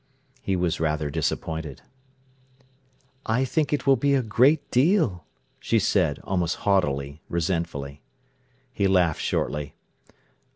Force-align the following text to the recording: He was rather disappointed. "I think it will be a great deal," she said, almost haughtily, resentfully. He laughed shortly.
He 0.41 0.55
was 0.55 0.79
rather 0.79 1.11
disappointed. 1.11 1.83
"I 3.27 3.45
think 3.45 3.71
it 3.71 3.85
will 3.85 3.97
be 3.97 4.15
a 4.15 4.23
great 4.23 4.71
deal," 4.71 5.25
she 5.59 5.77
said, 5.77 6.17
almost 6.23 6.55
haughtily, 6.65 7.21
resentfully. 7.29 8.01
He 8.73 8.87
laughed 8.87 9.21
shortly. 9.21 9.75